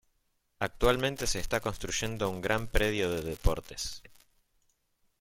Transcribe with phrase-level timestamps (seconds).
[0.57, 4.01] Actualmente se está construyendo un gran predio de deportes.